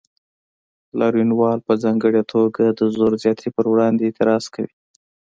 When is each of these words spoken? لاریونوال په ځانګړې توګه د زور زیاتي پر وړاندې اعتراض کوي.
لاریونوال 0.99 1.59
په 1.67 1.73
ځانګړې 1.83 2.21
توګه 2.33 2.63
د 2.79 2.81
زور 2.95 3.11
زیاتي 3.23 3.49
پر 3.55 3.65
وړاندې 3.71 4.03
اعتراض 4.05 4.45
کوي. 4.53 4.73